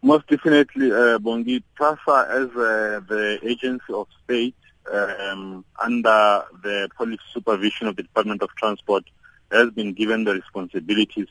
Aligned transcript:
Most 0.00 0.28
definitely, 0.28 0.92
uh, 0.92 1.18
Bongi 1.18 1.60
PRASA 1.74 2.28
as 2.30 2.48
uh, 2.56 3.00
the 3.08 3.40
agency 3.42 3.92
of 3.92 4.06
state 4.24 4.54
um, 4.92 5.64
under 5.82 6.44
the 6.62 6.88
policy 6.96 7.20
supervision 7.34 7.88
of 7.88 7.96
the 7.96 8.04
Department 8.04 8.42
of 8.42 8.50
Transport 8.54 9.04
has 9.50 9.70
been 9.70 9.94
given 9.94 10.22
the 10.22 10.34
responsibilities 10.34 11.26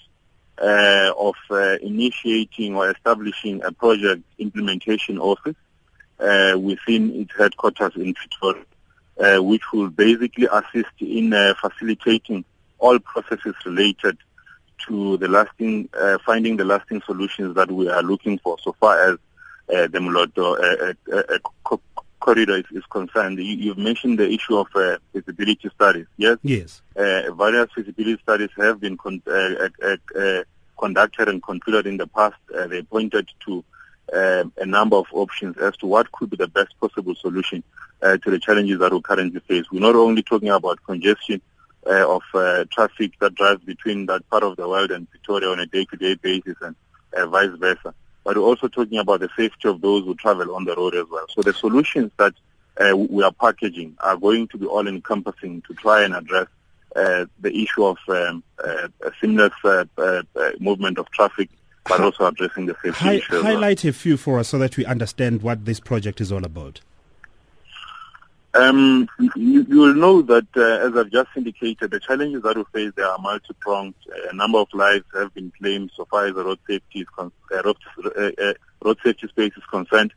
uh, 0.61 1.13
of 1.17 1.35
uh, 1.49 1.77
initiating 1.81 2.75
or 2.75 2.91
establishing 2.91 3.63
a 3.63 3.71
project 3.71 4.23
implementation 4.37 5.17
office 5.17 5.55
uh, 6.19 6.57
within 6.59 7.13
its 7.21 7.31
headquarters 7.37 7.93
in 7.95 8.13
Pretoria, 8.13 8.65
uh, 9.19 9.41
which 9.41 9.61
will 9.71 9.89
basically 9.89 10.47
assist 10.51 10.91
in 10.99 11.33
uh, 11.33 11.53
facilitating 11.61 12.43
all 12.79 12.99
processes 12.99 13.55
related 13.65 14.17
to 14.87 15.17
the 15.17 15.27
lasting, 15.27 15.89
uh, 15.99 16.17
finding 16.25 16.57
the 16.57 16.65
lasting 16.65 17.01
solutions 17.05 17.55
that 17.55 17.71
we 17.71 17.89
are 17.89 18.03
looking 18.03 18.37
for 18.39 18.57
so 18.61 18.73
far 18.79 19.11
as 19.11 19.17
uh, 19.73 19.87
the 19.87 19.99
Moloto 19.99 20.55
uh, 20.57 20.93
uh, 21.13 21.77
corridor 22.19 22.57
is, 22.57 22.65
is 22.71 22.83
concerned. 22.89 23.39
You, 23.39 23.69
have 23.69 23.77
mentioned 23.77 24.19
the 24.19 24.29
issue 24.29 24.57
of 24.57 24.67
feasibility 25.13 25.69
studies. 25.75 26.05
Yes. 26.17 26.37
Yes. 26.43 26.81
various 26.95 27.69
feasibility 27.73 28.21
studies 28.21 28.49
have 28.57 28.79
been 28.79 28.97
con- 28.97 29.21
conducted 30.79 31.29
and 31.29 31.43
concluded 31.43 31.87
in 31.87 31.97
the 31.97 32.07
past. 32.07 32.35
they 32.69 32.81
pointed 32.83 33.27
to 33.45 33.63
a 34.13 34.65
number 34.65 34.95
of 34.95 35.07
options 35.11 35.57
as 35.57 35.75
to 35.77 35.87
what 35.87 36.11
could 36.11 36.29
be 36.29 36.37
the 36.37 36.47
best 36.47 36.79
possible 36.79 37.15
solution 37.15 37.63
uh, 38.01 38.17
to 38.17 38.31
the 38.31 38.39
challenges 38.39 38.79
that 38.79 38.93
we 38.93 39.01
currently 39.01 39.39
face. 39.41 39.65
We're 39.71 39.81
not 39.81 39.95
only 39.95 40.23
talking 40.23 40.49
about 40.49 40.83
congestion 40.83 41.41
uh, 41.85 42.15
of 42.15 42.23
uh, 42.33 42.65
traffic 42.71 43.13
that 43.19 43.35
drives 43.35 43.63
between 43.63 44.05
that 44.07 44.27
part 44.29 44.43
of 44.43 44.57
the 44.57 44.67
world 44.67 44.91
and 44.91 45.09
Pretoria 45.09 45.49
on 45.49 45.59
a 45.59 45.65
day-to-day 45.65 46.15
basis 46.15 46.55
and 46.61 46.75
uh, 47.15 47.27
vice 47.27 47.51
versa, 47.57 47.93
but 48.23 48.35
we're 48.35 48.43
also 48.43 48.67
talking 48.67 48.97
about 48.97 49.19
the 49.19 49.29
safety 49.37 49.69
of 49.69 49.81
those 49.81 50.03
who 50.03 50.15
travel 50.15 50.55
on 50.55 50.65
the 50.65 50.75
road 50.75 50.95
as 50.95 51.05
well. 51.09 51.25
So 51.33 51.41
the 51.41 51.53
solutions 51.53 52.11
that 52.17 52.33
uh, 52.79 52.95
we 52.95 53.23
are 53.23 53.31
packaging 53.31 53.95
are 53.99 54.17
going 54.17 54.47
to 54.49 54.57
be 54.57 54.65
all-encompassing 54.65 55.61
to 55.63 55.73
try 55.75 56.03
and 56.03 56.13
address 56.13 56.47
uh, 56.95 57.25
the 57.39 57.55
issue 57.63 57.85
of 57.85 57.97
um, 58.07 58.43
a 58.59 59.11
seamless 59.21 59.53
movement 60.59 60.97
of 60.97 61.09
traffic 61.11 61.49
but 61.87 62.01
also 62.01 62.25
addressing 62.25 62.65
the 62.65 62.75
safety 62.83 63.05
Hi- 63.05 63.13
issue. 63.13 63.41
Highlight 63.41 63.83
well. 63.83 63.89
a 63.89 63.93
few 63.93 64.17
for 64.17 64.39
us 64.39 64.49
so 64.49 64.57
that 64.57 64.77
we 64.77 64.85
understand 64.85 65.41
what 65.41 65.65
this 65.65 65.79
project 65.79 66.21
is 66.21 66.31
all 66.31 66.43
about. 66.43 66.81
Um, 68.57 69.07
you, 69.19 69.65
you, 69.69 69.77
will 69.77 69.93
know 69.93 70.21
that, 70.23 70.47
uh, 70.55 70.87
as 70.87 70.95
I've 70.97 71.11
just 71.11 71.29
indicated, 71.35 71.91
the 71.91 71.99
challenges 71.99 72.41
that 72.41 72.57
we 72.57 72.63
face 72.73 72.91
they 72.95 73.03
are 73.03 73.19
multi-pronged. 73.19 73.93
A 74.31 74.35
number 74.35 74.57
of 74.57 74.67
lives 74.73 75.05
have 75.13 75.31
been 75.35 75.51
claimed 75.59 75.91
so 75.95 76.05
far 76.05 76.25
as 76.25 76.33
the 76.33 76.43
road 76.43 76.57
safety 76.67 77.01
is 77.01 77.07
con- 77.15 77.31
uh, 77.53 77.61
road, 77.61 77.77
uh, 78.03 78.31
uh, 78.41 78.53
road, 78.83 78.97
safety 79.03 79.27
space 79.27 79.53
is 79.55 79.63
concerned. 79.69 80.11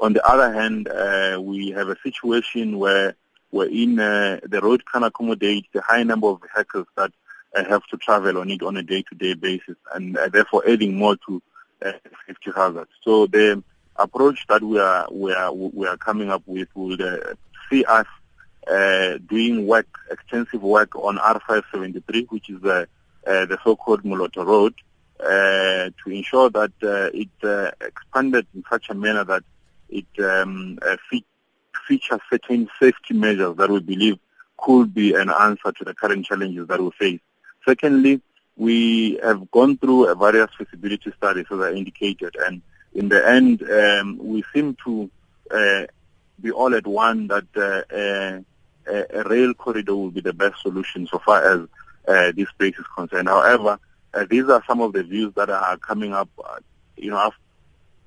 On 0.00 0.14
the 0.14 0.26
other 0.26 0.50
hand, 0.50 0.88
uh, 0.88 1.38
we 1.38 1.70
have 1.72 1.90
a 1.90 1.96
situation 2.02 2.78
where 2.78 3.14
wherein 3.50 3.98
uh, 3.98 4.40
the 4.44 4.62
road 4.62 4.82
can 4.90 5.02
accommodate 5.02 5.66
the 5.74 5.82
high 5.82 6.02
number 6.02 6.28
of 6.28 6.40
vehicles 6.54 6.86
that 6.96 7.12
uh, 7.54 7.64
have 7.64 7.84
to 7.88 7.98
travel 7.98 8.38
on 8.38 8.50
it 8.50 8.62
on 8.62 8.78
a 8.78 8.82
day-to-day 8.82 9.34
basis, 9.34 9.76
and 9.94 10.16
therefore 10.32 10.62
adding 10.66 10.94
more 10.96 11.16
to 11.26 11.42
safety 12.26 12.50
hazards. 12.56 12.90
So 13.02 13.26
the 13.26 13.62
approach 13.96 14.46
that 14.48 14.62
we 14.62 14.78
are 14.78 15.06
we 15.10 15.34
are 15.34 15.52
we 15.52 15.86
are 15.86 15.98
coming 15.98 16.30
up 16.30 16.42
with 16.46 16.68
will 16.74 16.96
see 17.72 17.84
us 17.84 18.06
uh, 18.70 19.18
doing 19.28 19.66
work, 19.66 19.88
extensive 20.10 20.62
work 20.62 20.94
on 20.94 21.16
R573, 21.18 22.30
which 22.30 22.50
is 22.50 22.60
the 22.60 22.86
uh, 23.26 23.46
the 23.46 23.56
so-called 23.64 24.02
Moloto 24.02 24.44
Road, 24.44 24.74
to 25.20 26.10
ensure 26.10 26.50
that 26.50 26.72
it 27.14 27.74
expanded 27.80 28.46
in 28.54 28.64
such 28.68 28.90
a 28.90 28.94
manner 28.94 29.24
that 29.24 29.44
it 29.88 30.06
um, 30.18 30.78
fe- 31.08 31.24
features 31.86 32.20
certain 32.28 32.68
safety 32.80 33.14
measures 33.14 33.56
that 33.56 33.70
we 33.70 33.80
believe 33.80 34.18
could 34.58 34.92
be 34.92 35.14
an 35.14 35.30
answer 35.30 35.70
to 35.72 35.84
the 35.84 35.94
current 35.94 36.26
challenges 36.26 36.66
that 36.66 36.80
we 36.80 36.90
face. 36.98 37.20
Secondly, 37.64 38.20
we 38.56 39.20
have 39.22 39.48
gone 39.52 39.78
through 39.78 40.12
various 40.16 40.50
feasibility 40.58 41.12
studies, 41.16 41.46
as 41.50 41.60
I 41.60 41.72
indicated, 41.72 42.36
and 42.44 42.60
in 42.94 43.08
the 43.08 43.26
end, 43.26 43.62
um, 43.62 44.18
we 44.18 44.44
seem 44.52 44.76
to 44.84 45.10
uh, 45.50 45.86
be 46.42 46.50
all 46.50 46.74
at 46.74 46.86
one 46.86 47.28
that 47.28 47.46
uh, 47.56 48.90
uh, 48.90 49.02
a 49.10 49.28
rail 49.28 49.54
corridor 49.54 49.94
will 49.94 50.10
be 50.10 50.20
the 50.20 50.32
best 50.32 50.60
solution 50.62 51.06
so 51.06 51.18
far 51.18 51.42
as 51.44 51.68
uh, 52.08 52.32
this 52.36 52.48
space 52.48 52.76
is 52.78 52.86
concerned. 52.96 53.28
However, 53.28 53.78
uh, 54.14 54.26
these 54.28 54.48
are 54.48 54.62
some 54.66 54.80
of 54.80 54.92
the 54.92 55.02
views 55.02 55.32
that 55.34 55.48
are 55.48 55.76
coming 55.78 56.12
up, 56.12 56.28
uh, 56.44 56.58
you 56.96 57.10
know, 57.10 57.30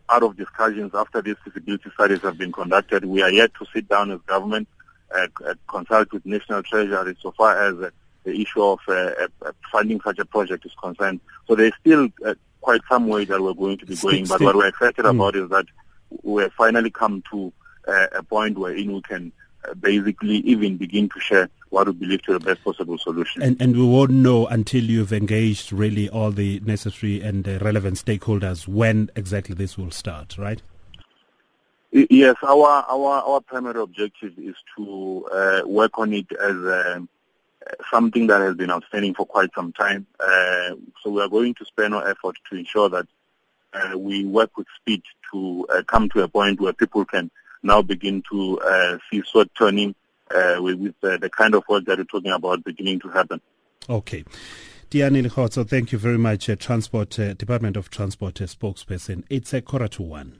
out 0.09 0.23
of 0.23 0.37
discussions 0.37 0.91
after 0.93 1.21
these 1.21 1.35
feasibility 1.43 1.89
studies 1.93 2.21
have 2.21 2.37
been 2.37 2.51
conducted. 2.51 3.05
We 3.05 3.23
are 3.23 3.31
yet 3.31 3.53
to 3.55 3.65
sit 3.73 3.87
down 3.87 4.11
as 4.11 4.19
government, 4.27 4.67
consult 5.67 6.11
with 6.11 6.25
National 6.25 6.61
Treasury 6.61 7.15
so 7.21 7.31
far 7.31 7.59
as 7.63 7.91
the 8.25 8.41
issue 8.41 8.61
of 8.61 8.79
uh, 8.87 9.11
uh, 9.45 9.51
funding 9.71 10.01
such 10.01 10.19
a 10.19 10.25
project 10.25 10.65
is 10.65 10.73
concerned. 10.81 11.21
So 11.47 11.55
there's 11.55 11.73
still 11.79 12.09
uh, 12.25 12.35
quite 12.59 12.81
some 12.89 13.07
way 13.07 13.23
that 13.25 13.41
we're 13.41 13.53
going 13.53 13.77
to 13.77 13.85
be 13.85 13.95
going. 13.95 14.25
But 14.25 14.41
what 14.41 14.55
we're 14.55 14.67
excited 14.67 15.05
mm. 15.05 15.11
about 15.11 15.35
is 15.35 15.49
that 15.49 15.65
we've 16.23 16.51
finally 16.53 16.89
come 16.89 17.23
to 17.31 17.53
uh, 17.87 18.07
a 18.13 18.23
point 18.23 18.57
wherein 18.57 18.93
we 18.93 19.01
can 19.01 19.31
uh, 19.67 19.73
basically 19.75 20.37
even 20.37 20.77
begin 20.77 21.09
to 21.09 21.19
share 21.19 21.49
what 21.69 21.87
we 21.87 21.93
believe 21.93 22.21
to 22.23 22.33
be 22.33 22.33
the 22.39 22.53
best 22.53 22.63
possible 22.63 22.97
solution. 22.97 23.41
And, 23.41 23.61
and 23.61 23.75
we 23.75 23.83
won't 23.85 24.11
know 24.11 24.47
until 24.47 24.83
you've 24.83 25.13
engaged 25.13 25.73
really 25.73 26.09
all 26.09 26.31
the 26.31 26.59
necessary 26.61 27.21
and 27.21 27.47
uh, 27.47 27.59
relevant 27.59 27.97
stakeholders 27.97 28.67
when 28.67 29.09
exactly 29.15 29.55
this 29.55 29.77
will 29.77 29.91
start, 29.91 30.37
right? 30.37 30.61
Yes, 31.91 32.35
our 32.43 32.85
our 32.89 33.23
our 33.23 33.39
primary 33.39 33.79
objective 33.81 34.33
is 34.37 34.55
to 34.75 35.25
uh, 35.31 35.61
work 35.65 35.97
on 35.97 36.11
it 36.11 36.29
as 36.33 36.55
a 36.57 37.07
something 37.89 38.27
that 38.27 38.41
has 38.41 38.55
been 38.55 38.71
outstanding 38.71 39.13
for 39.13 39.25
quite 39.25 39.49
some 39.55 39.71
time. 39.71 40.05
Uh, 40.19 40.75
so 41.01 41.09
we 41.09 41.21
are 41.21 41.29
going 41.29 41.53
to 41.55 41.65
spend 41.65 41.93
our 41.93 42.07
effort 42.07 42.35
to 42.49 42.57
ensure 42.57 42.89
that 42.89 43.07
uh, 43.73 43.97
we 43.97 44.25
work 44.25 44.57
with 44.57 44.67
speed 44.79 45.01
to 45.31 45.65
uh, 45.73 45.83
come 45.83 46.09
to 46.09 46.21
a 46.21 46.27
point 46.27 46.59
where 46.59 46.73
people 46.73 47.05
can 47.05 47.31
now 47.65 47.81
begin 47.81 48.23
to 48.31 48.59
uh, 48.59 48.97
see 49.09 49.21
sweat 49.25 49.49
turning 49.57 49.95
uh, 50.33 50.57
with, 50.59 50.79
with 50.79 51.21
the 51.21 51.29
kind 51.29 51.55
of 51.55 51.63
work 51.67 51.85
that 51.85 51.97
we're 51.97 52.05
talking 52.05 52.31
about 52.31 52.63
beginning 52.63 52.99
to 53.01 53.09
happen. 53.09 53.41
Okay. 53.89 54.23
Tiyani 54.89 55.27
Rikhotso, 55.27 55.67
thank 55.67 55.91
you 55.91 55.97
very 55.97 56.17
much, 56.17 56.49
uh, 56.49 56.55
Transport 56.55 57.09
Department 57.09 57.75
of 57.75 57.89
Transport 57.89 58.35
spokesperson. 58.35 59.23
It's 59.29 59.53
a 59.53 59.61
quarter 59.61 59.87
to 59.89 60.03
one. 60.03 60.39